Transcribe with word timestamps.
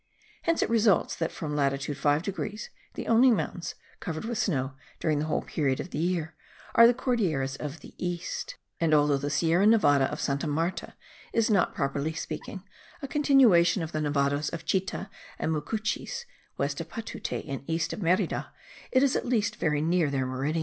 Hence 0.41 0.63
it 0.63 0.69
results 0.71 1.15
that 1.17 1.31
from 1.31 1.55
latitude 1.55 1.95
5 1.95 2.23
degrees 2.23 2.71
the 2.95 3.05
only 3.07 3.29
mountains 3.29 3.75
covered 3.99 4.25
with 4.25 4.39
snow 4.39 4.73
during 4.99 5.19
the 5.19 5.25
whole 5.25 5.45
year 5.53 6.33
are 6.73 6.87
the 6.87 6.93
Cordilleras 6.95 7.55
of 7.57 7.81
the 7.81 7.93
east; 8.03 8.55
and 8.79 8.95
although 8.95 9.19
the 9.19 9.29
Sierra 9.29 9.67
Nevada 9.67 10.05
of 10.05 10.19
Santa 10.19 10.47
Marta 10.47 10.95
is 11.33 11.51
not, 11.51 11.75
properly 11.75 12.13
speaking, 12.13 12.63
a 13.03 13.07
continuation 13.07 13.83
of 13.83 13.91
the 13.91 14.01
Nevados 14.01 14.51
of 14.51 14.65
Chita 14.65 15.07
and 15.37 15.51
Mucuchies 15.51 16.25
(west 16.57 16.81
of 16.81 16.89
Patute 16.89 17.45
and 17.47 17.61
east 17.67 17.93
of 17.93 18.01
Merida), 18.01 18.51
it 18.91 19.03
is 19.03 19.15
at 19.15 19.27
least 19.27 19.57
very 19.57 19.81
near 19.81 20.09
their 20.09 20.25
meridian. 20.25 20.59